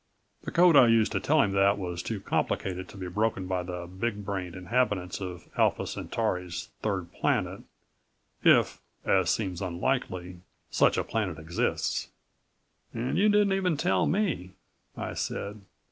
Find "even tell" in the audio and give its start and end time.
13.53-14.07